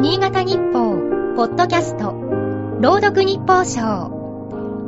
[0.00, 0.96] 新潟日報、
[1.36, 2.12] ポッドキャスト、
[2.80, 4.08] 朗読日報賞。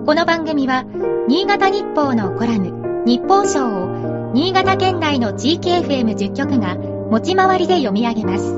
[0.07, 0.87] この番組は、
[1.29, 8.55] 新潟日報のコラム、日報賞を、新潟県内の地域 FM10 局が、持ち回りで読み上げます。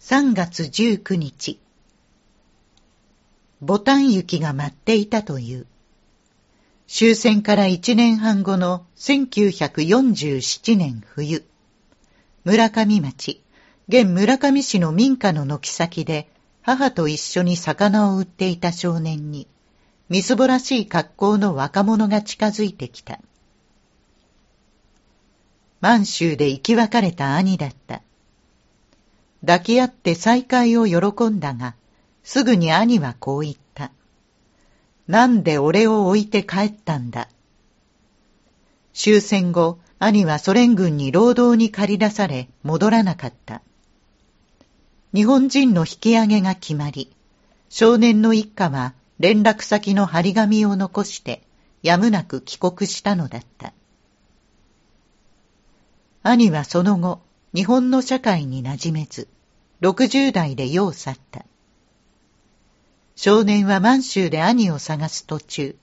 [0.00, 1.58] 3月19日。
[3.62, 5.66] ボタン雪が舞っていたという。
[6.86, 11.42] 終戦から1年半後の1947年冬。
[12.46, 13.42] 村上町、
[13.88, 16.28] 現村上市の民家の軒先で、
[16.62, 19.48] 母と一緒に魚を売っていた少年に、
[20.08, 23.18] みすぼらしい格好の若者が近づいてきた。
[25.80, 28.00] 満州で生き別れた兄だった。
[29.40, 31.74] 抱き合って再会を喜んだが、
[32.22, 33.90] すぐに兄はこう言った。
[35.08, 37.28] なんで俺を置いて帰ったんだ。
[38.94, 43.62] 終戦後、兄はソ連軍に労働に駆り出され戻らなかった。
[45.14, 47.10] 日本人の引き上げが決まり、
[47.70, 51.42] 少年の一家は連絡先の張り紙を残して
[51.82, 53.72] やむなく帰国したのだった。
[56.22, 57.22] 兄はその後、
[57.54, 59.28] 日本の社会に馴染めず、
[59.80, 61.46] 60代で世を去った。
[63.14, 65.76] 少年は満州で兄を探す途中、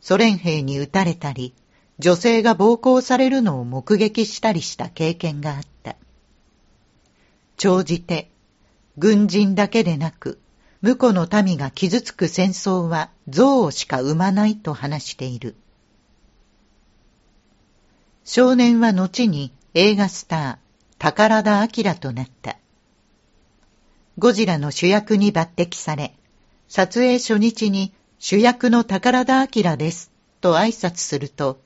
[0.00, 1.54] ソ連兵に撃たれたり、
[1.98, 5.96] 女性が暴行されるのを目撃したりした経験があった。
[7.56, 8.30] 長じて、
[8.98, 10.40] 軍人だけでなく、
[10.82, 15.54] 婿の民が傷つく戦争は憎悪しか生まないと話している。
[18.24, 20.56] 少年は後に映画スター、
[20.98, 22.58] 宝田明となった。
[24.18, 26.14] ゴジラの主役に抜擢され、
[26.68, 31.63] 撮影初日に主役の宝田明ですと挨拶すると、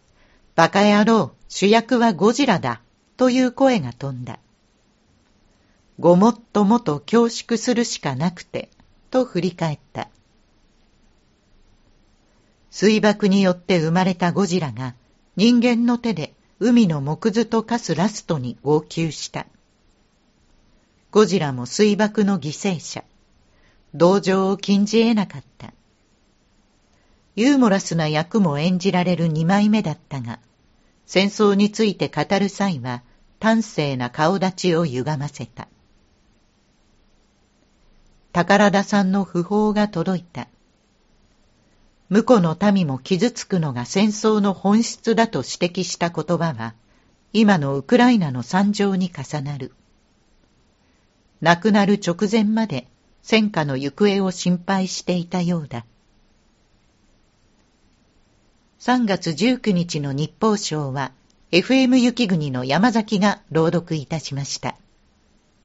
[0.58, 2.80] バカ野郎、主役はゴジラだ、
[3.16, 4.40] という声が飛んだ。
[6.00, 8.68] ごもっともと恐縮するしかなくて、
[9.12, 10.08] と振り返った。
[12.72, 14.96] 水爆によって生まれたゴジラが
[15.36, 19.46] 人間の手で海の木図と化すラストに号泣した。
[21.12, 23.04] ゴジラも水爆の犠牲者。
[23.94, 25.72] 同情を禁じ得なかった。
[27.38, 30.40] ユーモラスな役も演じられる二枚目だったが、
[31.06, 33.04] 戦争について語る際は
[33.38, 35.68] 端正な顔立ちを歪ませた。
[38.32, 40.48] 宝田さんの訃報が届いた。
[42.10, 46.74] 婿の民も傷つくのが戦争の本質だと指摘した言葉は、
[47.32, 49.72] 今のウクライナの惨状に重なる。
[51.40, 52.88] 亡くなる直前まで
[53.22, 55.86] 戦火の行方を心配していたようだ。
[58.80, 61.10] 3月19日の日報賞は
[61.50, 64.76] FM 雪国の山崎が朗読いたしました。